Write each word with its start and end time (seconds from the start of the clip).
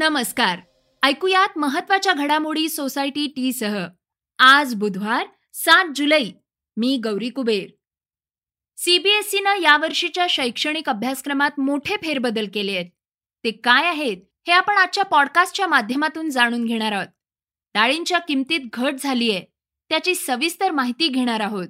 नमस्कार. 0.00 0.58
ऐकूयात 1.02 1.58
महत्त्वाच्या 1.58 2.12
घडामोडी 2.12 2.68
सोसायटी 2.68 3.26
टी 3.26 3.52
सह. 3.52 3.86
आज 4.38 4.74
बुधवार 4.74 5.26
सात 5.52 5.84
जुलै. 5.96 6.24
मी 6.76 7.00
गौरी 7.04 7.30
कुबेर. 7.30 7.70
सीबीएसईनं 8.76 9.60
यावर्षीच्या 9.60 10.26
शैक्षणिक 10.30 10.88
अभ्यासक्रमात 10.88 11.60
मोठे 11.60 11.96
फेरबदल 11.96 12.46
केले 12.54 12.72
आहेत. 12.72 12.90
ते 13.44 13.50
काय 13.50 13.86
आहेत 13.86 14.16
हे 14.46 14.52
आपण 14.52 14.76
आजच्या 14.76 15.04
पॉडकास्टच्या 15.04 15.66
माध्यमातून 15.66 16.30
जाणून 16.30 16.64
घेणार 16.64 16.92
आहोत. 16.92 17.08
डाळींच्या 17.74 18.18
किमतीत 18.18 18.60
घट 18.72 18.94
झालीय 19.00 19.40
त्याची 19.88 20.14
सविस्तर 20.14 20.70
माहिती 20.70 21.08
घेणार 21.08 21.40
आहोत. 21.40 21.68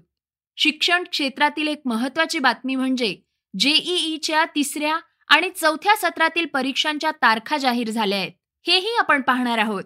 शिक्षण 0.56 1.04
क्षेत्रातील 1.04 1.68
एक 1.68 1.82
महत्वाची 1.84 2.38
बातमी 2.38 2.74
म्हणजे 2.74 3.16
जेईईच्या 3.58 4.44
तिसऱ्या 4.44 4.98
आणि 5.30 5.50
चौथ्या 5.50 5.96
सत्रातील 5.96 6.46
परीक्षांच्या 6.46 7.10
तारखा 7.10 7.56
जाहीर 7.56 7.90
झाल्या 7.90 8.18
आहेत. 8.18 8.30
हेही 8.66 8.96
आपण 8.98 9.22
पाहणार 9.22 9.58
आहोत. 9.58 9.84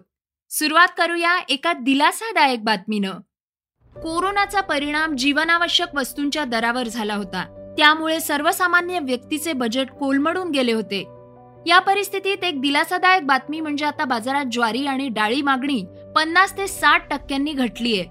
सुरुवात 0.49 0.87
करूया 0.97 1.39
एका 1.49 1.73
दिलासादायक 1.73 2.63
बातमीनं. 2.63 3.11
कोरोनाचा 3.95 4.61
परिणाम 4.61 5.15
जीवनावश्यक 5.15 5.95
वस्तूंच्या 5.95 6.45
दरावर 6.45 6.87
झाला 6.87 7.15
होता. 7.15 7.73
त्यामुळे 7.77 8.19
सर्वसामान्य 8.19 8.99
व्यक्तीचे 8.99 9.53
बजेट 9.53 9.91
कोलमडून 9.91 10.49
गेले 10.49 10.71
होते. 10.71 10.99
या 11.67 11.79
परिस्थितीत 11.79 12.43
एक 12.43 12.61
दिलासादायक 12.61 13.25
बातमी 13.25 13.59
म्हणजे 13.59 13.85
आता 13.85 14.05
बाजारात 14.05 14.45
ज्वारी 14.45 14.85
आणि 14.85 15.07
डाळी 15.07 15.41
मागणी 15.41 15.85
पन्नास 16.15 16.57
ते 16.57 16.67
साठ 16.67 17.09
टक्क्यांनी 17.09 17.53
घटलीय. 17.53 18.03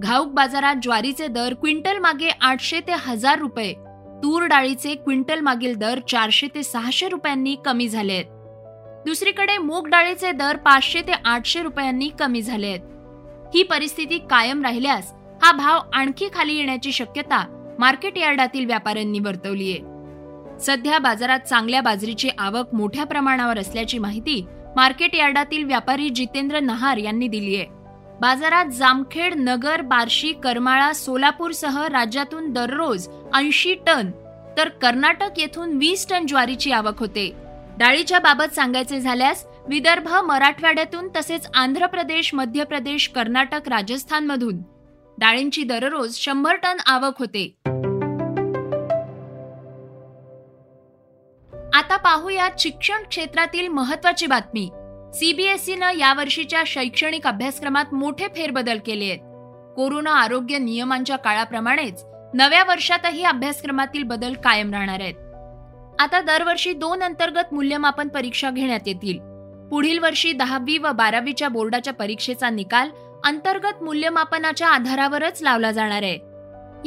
घाऊक 0.00 0.28
बाजारात 0.28 0.76
ज्वारीचे 0.82 1.26
दर 1.26 1.54
क्विंटल 1.54 1.98
मागे 1.98 2.28
आठशे 2.28 2.80
ते 2.80 2.92
हजार 2.92 3.38
रुपये. 3.38 3.74
तूर 4.22 4.46
डाळीचे 4.46 4.94
क्विंटल 4.94 5.40
मागील 5.40 5.74
दर 5.74 5.98
चारशे 6.08 6.46
ते 6.54 6.62
सहाशे 6.62 7.08
रुपयांनी 7.08 7.54
कमी 7.64 7.88
झाले 7.88 8.12
आहेत. 8.12 8.24
दुसरीकडे 9.04 9.56
मूग 9.58 9.88
डाळीचे 9.88 10.32
दर 10.32 10.56
पाचशे 10.56 11.00
ते 11.00 11.12
आठशे 11.24 11.62
रुपयांनी 11.62 12.08
कमी 12.08 12.42
झाले 12.42 12.66
आहेत. 12.66 12.80
ही 13.54 13.62
परिस्थिती 13.62 14.18
कायम 14.30 14.62
राहिल्यास 14.62 15.12
हा 15.42 15.52
भाव 15.52 15.80
आणखी 15.92 16.28
खाली 16.34 16.56
येण्याची 16.56 16.92
शक्यता 16.92 17.44
मार्केट 17.78 18.18
यार्डातील 18.18 18.64
व्यापाऱ्यांनी 18.64 19.18
वर्तवली 19.18 19.70
आहे. 19.72 20.58
सध्या 20.60 20.98
बाजारात 20.98 21.40
चांगल्या 21.40 21.80
बाजरीची 21.80 22.28
आवक 22.38 22.74
मोठ्या 22.74 23.04
प्रमाणावर 23.04 23.58
असल्याची 23.58 23.98
माहिती 23.98 24.44
मार्केट 24.76 25.14
यार्डातील 25.14 25.64
व्यापारी 25.64 26.08
जितेंद्र 26.08 26.60
नहार 26.60 26.96
यांनी 26.96 27.28
दिली 27.28 27.56
आहे. 27.56 27.66
बाजारात 28.20 28.66
जामखेड 28.66 29.34
नगर 29.36 29.80
बार्शी 29.80 30.32
करमाळा 30.32 30.92
सोलापूरसह 30.92 31.86
राज्यातून 31.86 32.52
दररोज 32.52 33.08
ऐंशी 33.34 33.74
टन 33.74 34.10
तर 34.56 34.68
कर्नाटक 34.68 35.38
येथून 35.38 35.76
वीस 35.76 36.06
टन 36.10 36.26
ज्वारीची 36.26 36.72
आवक 36.72 36.98
होते. 36.98 37.32
डाळीच्या 37.78 38.18
बाबत 38.18 38.54
सांगायचे 38.54 39.00
झाल्यास 39.00 39.44
विदर्भ 39.68 40.08
मराठवाड्यातून 40.08 41.08
तसेच 41.16 41.48
आंध्र 41.54 41.86
प्रदेश 41.86 42.34
मध्य 42.34 42.64
प्रदेश 42.64 43.08
कर्नाटक 43.08 43.68
राजस्थानमधून 43.68 44.58
डाळींची 45.18 45.62
दररोज 45.62 46.14
शंभर 46.14 46.54
टन 46.54 46.76
आवक 46.86 47.18
होते. 47.18 47.54
आता 51.74 51.96
पाहूयात 51.96 52.50
शिक्षण 52.58 53.02
क्षेत्रातील 53.08 53.68
महत्वाची 53.68 54.26
बातमी. 54.26 54.68
सीबीएसईनं 55.14 55.90
यावर्षीच्या 55.98 56.62
शैक्षणिक 56.66 57.26
अभ्यासक्रमात 57.26 57.94
मोठे 57.94 58.26
फेरबदल 58.36 58.78
केले 58.86 59.04
आहेत. 59.04 59.18
कोरोना 59.76 60.10
आरोग्य 60.10 60.58
नियमांच्या 60.58 61.16
काळाप्रमाणेच 61.16 62.04
नव्या 62.34 62.64
वर्षातही 62.64 63.24
अभ्यासक्रमातील 63.24 64.02
बदल 64.02 64.34
कायम 64.34 64.72
राहणार 64.72 65.00
आहेत. 65.00 65.14
आता 65.98 66.20
दरवर्षी 66.20 66.72
दोन 66.72 67.02
अंतर्गत 67.02 67.54
मूल्यमापन 67.54 68.08
परीक्षा 68.08 68.50
घेण्यात 68.50 68.80
येतील. 68.86 69.18
पुढील 69.70 69.98
वर्षी 69.98 70.32
दहावी 70.32 70.78
व 70.78 70.92
बारावीच्या 70.92 71.48
बोर्डाच्या 71.48 71.92
परीक्षेचा 71.92 72.50
निकाल 72.50 72.88
अंतर्गत 73.24 73.82
मूल्यमापनाच्या 73.82 74.68
आधारावरच 74.68 75.42
लावला 75.42 75.72
जाणार 75.72 76.02
आहे. 76.02 76.18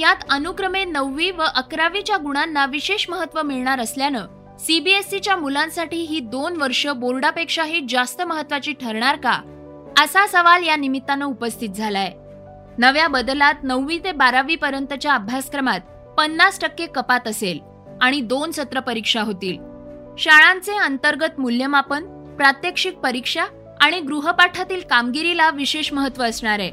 यात 0.01 0.15
अनुक्रमे 0.29 0.85
नववी 0.85 1.31
व 1.31 1.44
अकरावीच्या 1.55 2.17
गुणांना 2.17 2.65
विशेष 2.65 3.09
महत्त्व 3.09 3.41
मिळणार 3.41 3.79
असल्यानं 3.79 4.25
सीबीएसईच्या 4.59 5.35
मुलांसाठी 5.35 5.97
ही 5.97 6.19
दोन 6.19 6.56
वर्ष 6.57 6.88
बोर्डापेक्षाही 6.88 7.81
जास्त 7.90 8.22
महत्वाची 8.22 8.73
ठरणार 8.73 9.16
का? 9.16 9.41
असा 10.00 10.28
सवाल 10.28 10.63
या 10.68 10.75
निमित्तानं 10.75 11.25
उपस्थित 11.25 11.69
झालाय. 11.69 12.12
नव्या 12.78 13.07
बदलात 13.07 13.53
नववी 13.63 14.00
ते 14.00 14.12
बारावी 14.12 14.56
पर्यंतच्या 14.56 15.13
अभ्यासक्रमात 15.13 15.79
पन्नास 16.18 16.59
टक्के 16.59 16.85
कपात 16.85 17.28
असेल 17.28 17.59
आणि 18.01 18.22
दोन 18.22 18.51
सत्र 18.51 18.79
परीक्षा 18.79 19.22
होतील. 19.22 19.57
शाळांचे 20.18 20.78
अंतर्गत 20.78 21.39
मूल्यमापन 21.39 22.06
प्रात्यक्षिक 22.38 22.97
परीक्षा 22.97 23.45
आणि 23.81 24.00
गृहपाठातील 24.00 24.81
कामगिरीला 24.81 25.50
विशेष 25.50 25.94
महत्त्व 25.94 26.24
असणार 26.24 26.59
आहे. 26.59 26.72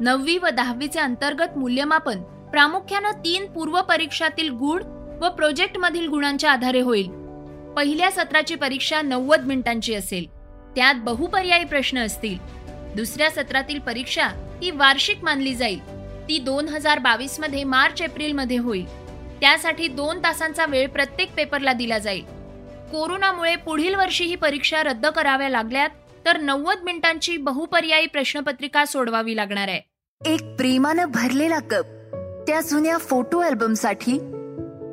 नववी 0.00 0.38
व 0.38 0.46
दहावीचे 0.48 1.00
अंतर्गत 1.00 1.58
मूल्यमापन 1.58 2.22
प्रामुख्यानं 2.22 3.10
तीन 3.10 3.52
पूर्व 3.52 3.82
परीक्षातील 3.82 4.50
गुण 4.50 4.82
व 5.20 5.28
प्रोजेक्टमधील 5.28 6.08
गुणांच्या 6.08 6.52
आधारे 6.52 6.80
होईल. 6.80 7.10
पहिल्या 7.76 8.10
सत्राची 8.10 8.54
परीक्षा 8.54 9.02
नव्वद 9.02 9.46
मिनिटांची 9.46 9.94
असेल. 9.94 10.26
त्यात 10.76 10.94
बहुपर्यायी 10.98 11.64
प्रश्न 11.64 11.98
असतील. 11.98 12.38
दुसऱ्या 12.96 13.30
सत्रातील 13.30 13.78
परीक्षा 13.78 14.26
ही 14.62 14.70
वार्षिक 14.70 15.18
मानली 15.22 15.54
जाईल. 15.54 15.80
ती 16.28 16.38
दोन 16.38 16.68
हजार 16.68 16.98
बावीसमध्ये 16.98 17.64
मार्च 17.64 18.02
एप्रिलमध्ये 18.02 18.56
होईल. 18.56 18.88
त्यासाठी 19.40 19.88
दोन 19.88 20.18
तासांचा 20.18 20.66
वेळ 20.66 20.88
प्रत्येक 20.88 21.34
पेपरला 21.34 21.72
दिला 21.72 21.98
जाईल. 21.98 22.24
कोरोनामुळे 22.92 23.56
पुढील 23.56 23.94
वर्षी 23.94 24.24
ही 24.24 24.34
परीक्षा 24.34 24.82
रद्द 24.82 25.06
कराव्या 25.06 25.48
लागल्यात 25.48 25.90
तर 26.26 26.38
नव्वद 26.38 26.76
मिनिटांची 26.84 27.36
बहुपर्यायी 27.36 28.06
प्रश्नपत्रिका 28.06 28.84
सोडवावी 28.84 29.36
लागणार 29.36 29.68
आहे. 29.68 29.80
एक 30.32 30.42
प्रेमानं 30.56 31.04
भरलेला 31.04 31.58
कप. 31.58 31.84
त्या 32.46 32.60
जुन्या 32.60 32.98
फोटो 32.98 33.38
अल्बमसाठी 33.38 34.18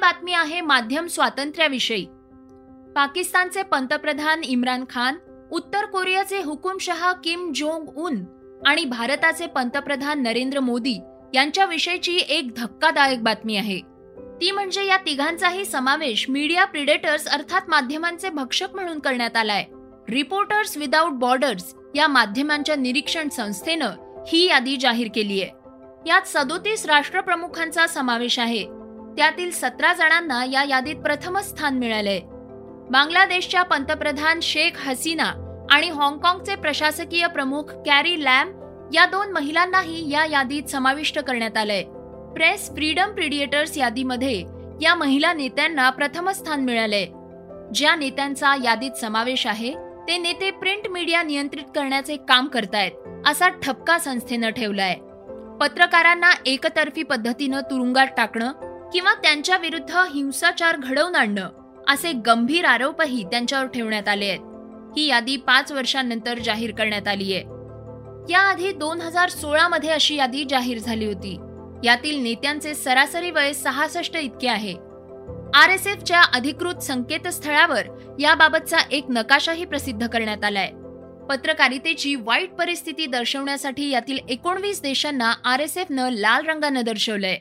बातमी 0.00 0.32
आहे 0.32 0.60
माध्यम 0.60 1.06
स्वातंत्र्याविषयी. 1.06 2.04
पाकिस्तानचे 2.96 3.62
पंतप्रधान 3.62 4.42
इम्रान 4.44 4.84
खान 4.90 5.16
उत्तर 5.52 5.84
कोरियाचे 5.84 6.42
हुकुमशहा 6.42 7.12
किम 7.12 7.50
जोंग 7.54 7.88
उन 7.96 8.22
आणि 8.66 8.84
भारताचे 8.84 9.46
पंतप्रधान 9.46 10.22
नरेंद्र 10.22 10.60
मोदी 10.60 10.98
यांच्याविषयीची 11.34 12.16
एक 12.28 12.54
धक्कादायक 12.56 13.22
बातमी 13.22 13.56
आहे. 13.56 13.78
ती 14.40 14.50
म्हणजे 14.50 14.84
या 14.86 14.96
तिघांचाही 14.96 15.64
समावेश 15.64 16.28
मीडिया 16.30 16.64
प्रिडेटर्स 16.64 17.28
अर्थात 17.28 17.68
माध्यमांचे 17.68 18.28
भक्षक 18.28 18.74
म्हणून 18.74 18.98
करण्यात 18.98 19.36
आलाय. 19.36 19.64
रिपोर्टर्स 20.08 20.76
विदाऊट 20.76 21.12
बॉर्डर्स 21.12 21.74
या 21.94 22.08
माध्यमांच्या 22.08 22.76
निरीक्षण 22.76 23.28
संस्थेनं 23.28 23.90
ही 24.28 24.46
यादी 24.46 24.76
जाहीर 24.76 25.08
केली 25.14 25.42
आहे 25.42 25.50
यात 26.06 26.22
सदोतीस 26.26 26.86
राष्ट्रप्रमुखांचा 26.86 27.86
समावेश 27.86 28.38
आहे. 28.38 28.79
त्यातील 29.16 29.50
सतरा 29.50 29.92
जणांना 29.92 30.44
या 30.44 30.64
यादीत 30.68 30.96
प्रथमच 30.96 31.48
स्थान 31.48 31.78
मिळालंय 31.78 32.20
बांगलादेशच्या 32.90 33.62
पंतप्रधान 33.62 34.40
शेख 34.40 34.70
हसीना 34.76 35.32
आणि 35.70 35.90
हाँगकाँगचे 35.90 36.54
प्रशासकीय 36.54 37.26
प्रमुख 37.26 37.62
कॅरी 37.86 38.24
लॅम 38.24 38.52
या 38.94 39.06
दोन 39.06 39.32
महिलांनाही 39.32 40.10
या 40.12 40.24
यादीत 40.24 40.62
समाविष्ट 40.62 41.18
करण्यात 41.18 41.56
आलंय 41.56 41.82
प्रेस 42.36 42.68
फ्रीडम 42.68 43.12
प्रिडिएटर्स 43.12 43.78
यादीमध्ये 43.78 44.44
या 44.82 44.94
महिला 44.94 45.32
नेत्यांना 45.32 45.90
प्रथम 45.90 46.30
स्थान 46.30 46.60
मिळालंय 46.60 47.06
ज्या 47.74 47.94
नेत्यांचा 47.94 48.54
यादीत 48.64 48.90
समावेश 48.90 49.46
आहे 49.46 49.74
ते 50.08 50.18
नेते 50.18 50.50
प्रिंट 50.50 50.88
मीडिया 50.88 51.22
नियंत्रित 51.22 51.64
करण्याचे 51.74 52.16
काम 52.16 52.48
करतायत 52.48 52.90
असा 53.26 53.48
ठपका 53.48 53.98
संस्थेनं 53.98 54.50
ठेवलाय. 54.50 54.94
पत्रकारांना 55.60 56.30
एकतर्फी 56.46 57.02
पद्धतीनं 57.02 57.60
तुरुंगात 57.60 58.06
टाकणं 58.16 58.52
किंवा 58.92 59.14
त्यांच्या 59.14 59.56
विरुद्ध 59.56 59.96
हिंसाचार 60.14 60.76
घडवून 60.76 61.14
आणणं 61.14 61.48
असे 61.88 62.12
गंभीर 62.26 62.64
आरोपही 62.64 63.22
त्यांच्यावर 63.24 63.66
ठेवण्यात 63.66 64.08
आले 64.08 64.26
आहेत. 64.26 64.40
ही 64.96 65.06
यादी 65.06 65.36
पाच 65.36 65.72
वर्षांनंतर 65.72 66.38
जाहीर 66.38 66.74
करण्यात 66.74 67.08
आली 67.08 67.34
आहे 67.34 67.58
याआधी 68.30 68.72
दोन 68.72 69.00
हजार 69.00 69.28
सोळा 69.28 69.68
मध्ये 69.68 69.90
अशी 69.90 70.14
यादी 70.14 70.44
जाहीर 70.50 70.78
झाली 70.78 71.06
होती. 71.06 71.36
यातील 71.84 72.22
नेत्यांचे 72.22 72.74
सरासरी 72.74 73.30
वय 73.30 73.52
सहासष्ट 73.52 74.16
इतके 74.16 74.48
आहे. 74.48 74.74
आर 75.54 75.68
एस 75.68 75.86
एफच्या 75.86 76.22
अधिकृत 76.22 76.82
संकेतस्थळावर 76.82 77.86
याबाबतचा 78.20 78.78
एक 78.90 79.04
नकाशाही 79.08 79.64
प्रसिद्ध 79.64 80.06
करण्यात 80.06 80.44
आलाय. 80.44 80.70
पत्रकारितेची 81.30 82.14
वाईट 82.14 82.52
परिस्थिती 82.52 83.06
दर्शवण्यासाठी 83.06 83.90
यातील 83.90 84.18
एकोणवीस 84.28 84.82
देशांना 84.82 85.32
आर 85.44 85.60
एस 85.60 85.76
एफनं 85.78 86.10
लाल 86.10 86.46
रंगानं 86.46 86.80
दर्शवलंय. 86.84 87.38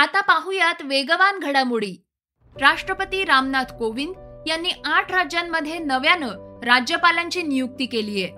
आता 0.00 0.20
पाहूयात 0.20 0.82
वेगवान 0.82 1.38
घडामोडी. 1.38 1.92
राष्ट्रपती 2.56 3.22
रामनाथ 3.24 3.72
कोविंद 3.78 4.46
यांनी 4.48 4.70
आठ 4.84 5.12
राज्यांमध्ये 5.12 5.78
नव्यानं 5.78 6.60
राज्यपालांची 6.64 7.42
नियुक्ती 7.42 7.86
केली 7.86 8.22
आहे. 8.22 8.32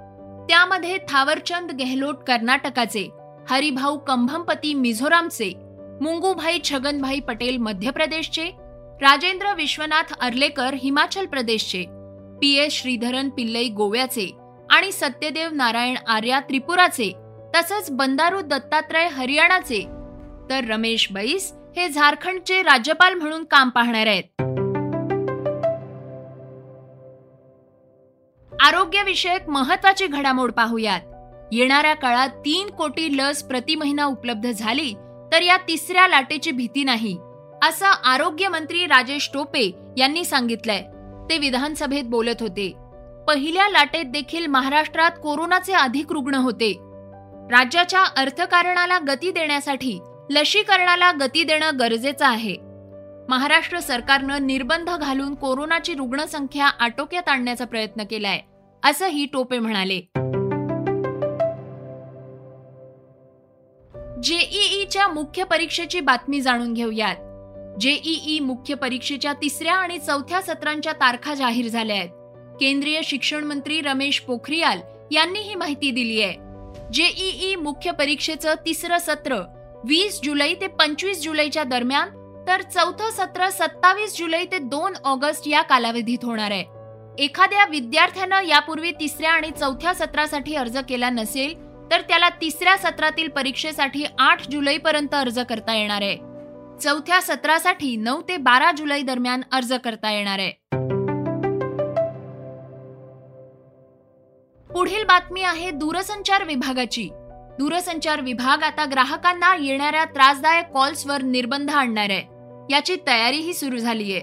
त्यामध्ये 0.48 0.96
थावरचंद 1.08 1.70
गेहलोत 1.70 2.24
कर्नाटकाचे 2.26 3.06
हरिभाऊ 3.50 3.98
कंभमपती 3.98 4.74
मिझोरामचे 4.74 5.52
मुंगूभाई 6.00 6.58
छगनभाई 6.64 7.20
पटेल 7.20 7.56
मध्य 7.56 7.90
प्रदेशचे 7.90 8.50
राजेंद्र 9.02 9.54
विश्वनाथ 9.54 10.12
अर्लेकर 10.20 10.74
हिमाचल 10.74 11.26
प्रदेशचे 11.26 11.84
पी 12.40 12.54
एस 12.56 12.72
श्रीधरन 12.72 13.28
पिल्लई 13.28 13.68
गोव्याचे 13.68 14.30
आणि 14.70 14.92
सत्यदेव 14.92 15.54
नारायण 15.54 15.96
आर्या 16.06 16.40
त्रिपुराचे 16.40 17.12
तसंच 17.56 17.90
बंदारू 17.90 18.40
दत्तात्रय 18.40 19.08
हरियाणाचे 19.08 20.01
तर 20.52 20.64
रमेश 20.64 21.08
बैस 21.12 21.52
हे 21.76 21.88
झारखंडचे 21.88 22.62
राज्यपाल 22.62 23.14
म्हणून 23.14 23.44
काम 23.44 23.69
पाहणार 23.69 24.06
आहेत. 24.06 24.22
आरोग्यविषयक 28.52 29.49
महत्वाची 29.49 30.06
घडामोड 30.06 30.52
पाहूयात. 30.52 31.00
येणाऱ्या 31.52 31.94
काळात 31.94 32.28
तीन 32.28 32.70
कोटी 32.70 33.16
लस 33.16 33.43
प्रति 33.43 33.75
महिना 33.75 34.04
उपलब्ध 34.04 34.50
झाली 34.50 34.94
तर 35.32 35.43
या 35.43 35.56
तिसऱ्या 35.56 36.08
लाटेची 36.08 36.50
भीती 36.50 36.84
नाही 36.84 37.19
असं 37.62 37.87
आरोग्य 37.87 38.48
मंत्री 38.48 38.87
राजेश 38.87 39.31
टोपे 39.34 39.72
यांनी 39.96 40.25
सांगितलंय. 40.25 40.82
ते 41.31 41.38
विधानसभेत 41.38 42.05
बोलत 42.05 42.40
होते. 42.40 42.72
पहिल्या 43.28 43.69
लाटेत 43.69 44.05
देखील 44.05 44.46
महाराष्ट्रात 44.46 45.10
कोरोनाचे 45.22 45.72
अधिक 45.72 46.12
रुग्ण 46.12 46.34
होते. 46.34 46.72
राज्याच्या 47.50 48.05
अर्थकारणाला 48.16 48.98
गती 48.98 49.31
देण्यासाठी 49.31 49.98
लशीकरणाला 50.32 51.11
गती 51.12 51.43
देणं 51.44 51.79
गरजेचं 51.81 52.26
आहे. 52.26 52.56
महाराष्ट्र 53.29 53.81
सरकारनं 53.81 54.46
निर्बंध 54.46 54.90
घालून 54.90 55.34
कोरोनाची 55.34 55.94
रुग्णसंख्या 55.94 56.67
आटोक्यात 56.67 57.29
आणण्याचा 57.29 57.64
प्रयत्न 57.64 58.05
केलाय 58.05 58.40
असंही 58.82 59.26
टोपे 59.32 59.58
म्हणाले. 59.58 60.00
जेईईच्या 64.23 65.08
मुख्य 65.08 65.44
परीक्षेची 65.44 66.00
बातमी 66.00 66.40
जाणून 66.40 66.73
घेऊयात. 66.73 67.17
जेईई 67.81 68.38
मुख्य 68.38 68.75
परीक्षेच्या 68.75 69.32
तिसऱ्या 69.32 69.75
आणि 69.75 69.99
चौथ्या 69.99 70.43
सत्रांच्या 70.43 70.93
तारखा 70.93 71.34
जाहीर 71.34 71.69
झाल्या 71.69 71.96
आहेत 71.96 72.11
केंद्रीय 72.61 73.00
शिक्षण 73.05 73.44
मंत्री 73.44 73.81
रमेश 73.81 74.20
पोखरियाल 74.20 74.81
यांनी 75.12 75.40
ही 75.40 75.55
माहिती 75.55 75.90
दिली 75.90 76.23
आहे 76.23 76.90
जेईई 76.93 77.55
मुख्य 77.55 77.90
परीक्षेचं 77.90 78.55
तिसरं 78.67 78.99
सत्र 78.99 79.43
वीस 79.84 80.20
जुलै 80.25 80.52
ते 80.55 80.67
पंचवीस 80.79 81.23
जुलैच्या 81.23 81.62
दरम्यान 81.64 82.08
तर 82.46 82.62
चौथं 82.62 83.11
सत्र 83.11 83.49
सत्तावीस 83.50 84.17
जुलै 84.17 84.44
ते 84.50 84.58
दोन 84.70 84.94
ऑगस्ट 85.05 85.46
या 85.49 85.62
कालावधीत 85.62 86.25
होणार 86.25 86.50
आहे. 86.50 86.64
एखाद्या 87.19 87.64
विद्यार्थ्यानं 87.70 88.44
यापूर्वी 88.46 88.90
तिसऱ्या 89.00 89.31
आणि 89.31 89.50
चौथ्या 89.50 89.94
सत्रासाठी 89.94 90.55
अर्ज 90.56 90.79
केला 90.88 91.11
नसेल 91.11 91.55
तर 91.90 92.00
त्याला 92.00 92.29
तिसऱ्या 92.40 92.76
सत्रातील 92.79 93.29
परीक्षेसाठी 93.29 94.05
आठ 94.19 94.46
जुलैपर्यंत 94.50 95.14
अर्ज 95.14 95.38
करता 95.49 95.75
येणार 95.75 96.02
आहे. 96.02 96.17
चौथ्या 96.82 97.20
सत्रासाठी 97.23 97.96
नऊ 97.96 98.20
ते 98.29 98.37
बारा 98.37 98.70
जुलै 98.76 99.00
दरम्यान 99.02 99.43
अर्ज 99.52 99.73
करता 99.84 100.12
येणार 100.12 100.38
आहे. 100.38 100.52
पुढील 104.70 105.05
बातमी 105.05 105.43
आहे 105.43 105.70
दूरसंचार 105.70 106.44
विभागाची. 106.44 107.08
दूरसंचार 107.58 108.20
विभाग 108.20 108.62
आता 108.62 108.84
ग्राहकांना 108.84 109.56
येणाऱ्या 109.60 110.04
त्रासदायक 110.04 110.66
कॉल्सवर 110.66 111.22
निर्बंध 111.22 111.70
आणणार 111.70 112.10
आहे. 112.10 112.22
याची 112.75 112.96
तयारीही 113.06 113.54
सुरू 113.54 113.76
झालीय. 113.76 114.20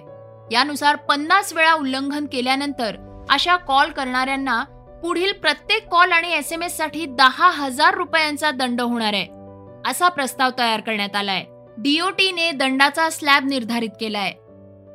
यानुसार 0.51 0.95
पन्नास 0.95 1.53
वेळा 1.53 1.73
उल्लंघन 1.73 2.25
केल्यानंतर 2.25 2.95
अशा 3.29 3.55
कॉल 3.55 3.91
करणाऱ्यांना 3.91 4.63
पुढील 5.03 5.33
प्रत्येक 5.33 5.87
कॉल 5.87 6.11
आणि 6.11 6.33
एस 6.33 6.53
एम 6.53 6.63
एससाठी 6.63 7.05
दहा 7.05 7.49
हजार 7.49 7.93
रुपयांचा 7.93 8.51
दंड 8.51 8.81
होणार 8.81 9.13
आहे. 9.13 9.27
असा 9.89 10.09
प्रस्ताव 10.09 10.49
तयार 10.59 10.79
करण्यात 10.79 11.15
आलाय. 11.15 11.45
डीओटीने 11.77 12.51
दंडाचा 12.51 13.09
स्लॅब 13.09 13.45
निर्धारित 13.45 13.89
केलाय. 13.99 14.31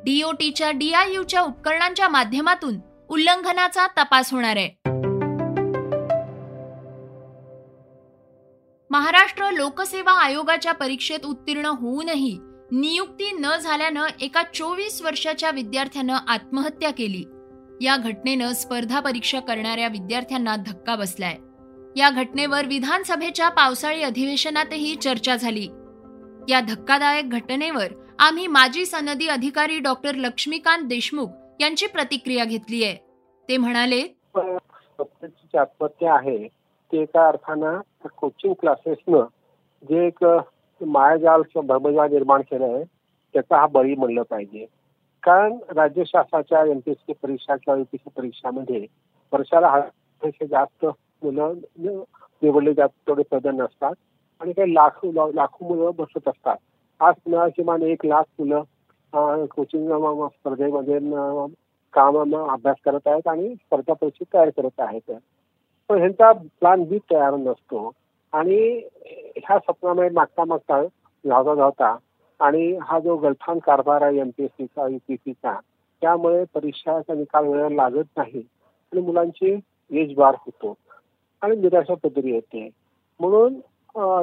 डीओटीच्या 0.05 0.71
डीआययूच्या 0.71 1.41
उपकरणांच्या 1.41 2.07
माध्यमातून 2.07 2.79
उल्लंघनाचा 3.09 3.87
तपास 3.87 4.33
होणार 4.33 4.55
आहे. 4.55 4.94
महाराष्ट्र 9.05 9.49
लोकसेवा 9.51 10.11
आयोगाच्या 10.11 10.71
परीक्षेत 10.71 11.25
उत्तीर्ण 11.25 11.65
होऊनही 11.65 12.37
नियुक्ती 12.71 13.31
न 13.31 13.45
झाल्यानं 13.61 14.05
एका 14.21 14.43
चोवीस 14.53 15.01
वर्षाच्या 15.01 15.51
विद्यार्थ्यानं 15.51 16.13
आत्महत्या 16.27 16.91
केली. 16.91 17.23
या 17.81 17.97
घटनेनं 17.97 18.53
स्पर्धा 18.53 18.99
परीक्षा 18.99 19.39
करणाऱ्या 19.39 19.87
विद्यार्थ्यांना 19.87 20.55
धक्का 20.55 20.95
बसलाय. 20.95 21.35
या 21.95 22.09
घटनेवर 22.09 22.65
विधानसभेच्या 22.65 23.49
पावसाळी 23.49 24.01
अधिवेशनातही 24.01 24.95
चर्चा 24.95 25.35
झाली. 25.35 25.67
या 26.49 26.59
धक्कादायक 26.59 27.29
घटनेवर 27.29 27.87
आम्ही 28.19 28.47
माजी 28.47 28.85
सनदी 28.85 29.27
अधिकारी 29.27 29.79
डॉक्टर 29.79 30.15
लक्ष्मीकांत 30.15 30.85
देशमुख 30.85 31.27
यांची 31.59 31.87
प्रतिक्रिया 31.87 32.45
घेतली 32.45 32.83
आहे. 32.83 32.95
ते 33.49 33.57
म्हणाले 33.57 34.01
आत्महत्या 35.57 36.13
आहे 36.13 36.47
ते 36.91 37.01
एका 37.01 37.27
अर्थानं 37.27 37.79
कोचिंग 38.17 38.53
क्लासेसनं 38.59 39.25
जे 39.89 40.05
एक 40.07 40.23
मायाजाल 40.81 41.41
किंवा 41.41 41.77
भ्रमजाल 41.77 42.11
निर्माण 42.11 42.41
केलं 42.41 42.65
आहे 42.65 42.83
त्याचा 43.33 43.57
हा 43.57 43.67
बळी 43.67 43.95
म्हणलं 43.95 44.21
पाहिजे. 44.29 44.65
कारण 45.23 45.57
राज्य 45.75 46.03
शासनाच्या 46.07 46.63
एमपीएससी 46.65 47.13
परीक्षा 47.23 47.55
किंवा 47.55 47.77
युपीएससी 47.77 48.09
परीक्षामध्ये 48.17 48.85
वर्षाला 49.33 49.69
हजारपेक्षा 49.69 50.45
जास्त 50.45 50.85
मुलं 51.23 51.53
निवडले 51.77 52.73
जात 52.73 52.89
तेवढे 53.07 53.23
पद 53.31 53.47
नसतात. 53.47 53.93
आणि 54.41 54.53
काही 54.53 54.73
लाखो 54.73 55.31
लाखो 55.31 55.65
मुलं 55.67 55.91
बसत 55.97 56.27
असतात. 56.27 56.57
आज 56.99 57.13
पुन्हा 57.23 57.47
किमान 57.47 57.81
एक 57.81 58.05
लाख 58.05 58.23
मुलं 58.39 59.45
कोचिंग 59.51 60.27
स्पर्धेमध्ये 60.27 60.99
काम 61.93 62.35
अभ्यास 62.35 62.75
करत 62.85 63.07
आहेत 63.07 63.27
आणि 63.27 63.53
स्पर्धा 63.55 63.93
परीक्षा 63.93 64.23
तयार 64.33 64.49
करत 64.49 64.79
आहेत. 64.79 65.11
पण 65.89 65.97
ह्यांचा 65.97 66.31
प्लॅन 66.31 66.83
बी 66.89 66.97
तयार 67.11 67.35
नसतो. 67.37 67.91
आणि 68.33 68.57
ह्या 69.37 69.57
स्वप्नामध्ये 69.59 70.09
मागता 70.13 70.43
मागता 70.45 70.81
धावता 71.23 71.53
धावता 71.55 71.95
आणि 72.39 72.77
हा 72.83 72.99
जो 72.99 73.15
गलथान 73.17 73.59
कारभार 73.65 74.01
आहे 74.01 74.17
एमपीएससीचा 74.19 74.87
युपीएससीचा 74.87 75.53
त्यामुळे 76.01 76.43
परीक्षाचा 76.53 77.13
निकाल 77.13 77.47
वेळेवर 77.47 77.71
लागत 77.71 78.17
नाही 78.17 78.39
आणि 78.91 79.01
मुलांची 79.01 79.53
एज 79.91 80.13
बार 80.17 80.35
होतो. 80.45 80.73
आणि 81.41 81.55
निराशा 81.61 81.93
पदरी 82.03 82.33
येते. 82.33 82.67
म्हणून 83.19 83.53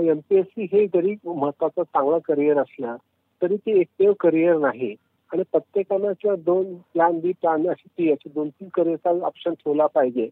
एमपीएससी 0.08 0.66
हे 0.72 0.86
जरी 0.86 1.14
महत्वाचं 1.24 1.82
चांगलं 1.82 2.18
करिअर 2.24 2.58
असलं 2.58 2.96
तरी 3.42 3.56
ते 3.56 3.78
एकमेव 3.80 4.12
करिअर 4.20 4.58
नाही. 4.58 4.94
आणि 5.30 5.42
प्रत्येकानं 5.52 6.12
किंवा 6.20 6.36
दोन 6.36 6.74
प्लॅन 6.92 7.18
बी 7.20 7.32
प्लॅन 7.40 7.68
अशी 7.70 7.88
ती 7.88 8.08
याची 8.10 8.28
दोन 8.34 8.48
तीन 8.48 8.68
करिअरचा 8.74 9.10
ऑप्शन 9.26 9.54
ठेवला 9.54 9.86
पाहिजे. 9.86 10.28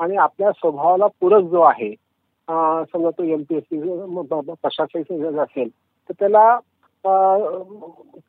आणि 0.00 0.16
आपल्या 0.16 0.50
स्वभावाला 0.52 1.06
पूरक 1.20 1.42
जो 1.42 1.60
आहे 1.60 1.90
समजा 2.92 3.10
तो 3.10 3.22
एम 3.22 3.42
पी 3.48 3.56
एस 3.56 3.62
सी 3.62 3.80
प्रशासकीय 4.62 5.26
असेल 5.38 5.68
तर 6.08 6.12
त्याला 6.20 6.58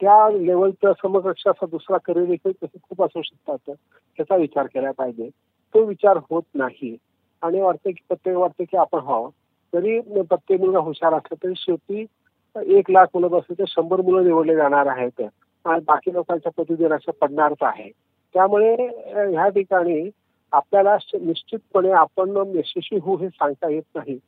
त्या 0.01 0.29
लेवलचा 0.29 0.91
समकक्ष 1.01 1.47
असा 1.47 1.65
दुसरा 1.65 1.97
करिअर 2.05 2.25
देखील 2.25 2.51
तसे 2.63 2.77
खूप 2.83 3.03
असू 3.03 3.21
शकतात. 3.21 3.57
त्याचा 4.17 4.35
विचार 4.35 4.65
केला 4.65 4.91
पाहिजे. 4.97 5.29
तो 5.73 5.83
विचार 5.85 6.17
होत 6.29 6.43
नाही. 6.55 6.95
आणि 7.41 7.61
वाटतं 7.61 7.89
की 7.89 8.03
प्रत्येक 8.07 8.37
वाटतं 8.37 8.63
की 8.63 8.77
आपण 8.77 8.99
व्हावं. 9.03 9.29
जरी 9.73 9.99
प्रत्येक 10.21 10.59
मुलगा 10.61 10.79
हुशार 10.79 11.13
असला 11.13 11.35
तरी 11.43 11.53
शेवटी 11.57 12.05
एक 12.77 12.91
लाख 12.91 13.05
मुलं 13.13 13.29
बसले 13.31 13.59
तर 13.59 13.63
शंभर 13.67 14.01
मुलं 14.01 14.25
निवडले 14.25 14.55
जाणार 14.55 14.87
आहेत. 14.87 15.21
आणि 15.65 15.83
बाकी 15.87 16.13
लोकांच्या 16.13 16.51
प्रतिदिनाच्या 16.55 17.13
पडणारच 17.21 17.61
आहे. 17.61 17.89
त्यामुळे 18.33 18.73
ह्या 19.31 19.47
ठिकाणी 19.49 20.09
आपल्याला 20.51 20.97
निश्चितपणे 21.13 21.91
आपण 21.91 22.51
यशस्वी 22.55 22.97
होऊ 22.97 23.17
हे 23.17 23.29
सांगता 23.29 23.69
येत 23.69 23.83
नाही. 23.95 24.19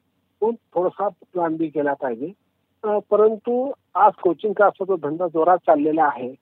पण 0.41 0.51
थोडासा 0.73 1.07
प्लॅन 1.07 1.55
बी 1.55 1.67
केला 1.67 1.93
पाहिजे. 1.93 2.31
परंतु 3.09 3.71
आज 3.95 4.11
कोचिंग 4.21 4.53
क्लासचा 4.53 4.85
जो 4.85 4.95
धंदा 4.95 5.27
जोरात 5.27 5.57
चाललेला 5.57 6.03
आहे 6.03 6.33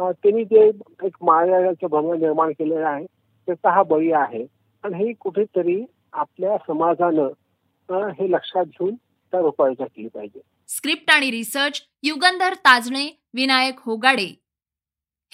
त्यांनी 0.00 0.44
जे 0.44 0.68
एक 1.02 1.16
मायाचं 1.22 1.86
भ्रम 1.86 2.12
निर्माण 2.12 2.50
केलेलं 2.50 2.86
आहे 2.86 3.06
त्याचा 3.46 3.70
हा 3.70 3.82
बळी 3.82 4.12
आहे. 4.12 4.46
आणि 4.82 5.04
हे 5.04 5.12
कुठेतरी 5.12 5.84
आपल्या 6.12 6.56
समाजानं 6.66 8.08
हे 8.08 8.30
लक्षात 8.30 8.64
घेऊन 8.64 8.94
त्या 8.94 9.40
उपाययोजना 9.40 9.86
केली 9.86 10.08
पाहिजे. 10.08 10.40
स्क्रिप्ट 10.68 11.10
आणि 11.10 11.30
रिसर्च 11.30 11.82
युगंधर 12.02 12.54
ताजणे 12.54 13.20
विनायक 13.34 13.74
होगाडे. 13.78 14.40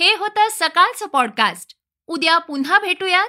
हे 0.00 0.16
होतं 0.18 0.48
सकाळचं 0.50 1.06
पॉडकास्ट 1.06 1.76
उद्या 2.06 2.38
पुन्हा 2.38 2.78
भेटूयात. 2.78 3.28